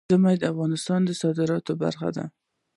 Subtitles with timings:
[0.11, 2.25] ژمی د افغانستان د صادراتو برخه ده.